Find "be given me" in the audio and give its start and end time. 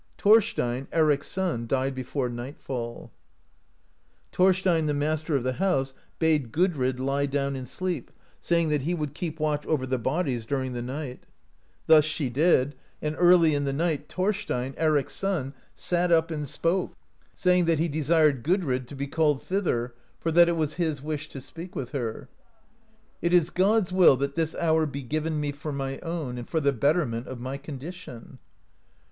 24.87-25.51